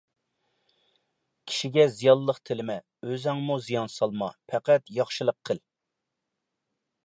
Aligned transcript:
كىشىگە 1.51 1.85
زىيانلىق 1.97 2.41
تىلىمە، 2.51 2.79
ئۆزۈڭمۇ 3.09 3.61
زىيان 3.67 3.95
سالما، 3.99 4.33
پەقەت 4.53 4.93
ياخشىلىق 4.99 5.41
قىل. 5.51 5.63